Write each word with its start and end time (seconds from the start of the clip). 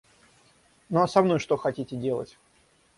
Ну, 0.89 0.97
а 1.03 1.07
со 1.07 1.21
мной 1.21 1.37
что 1.37 1.57
хотите 1.57 1.95
делать? 1.95 2.35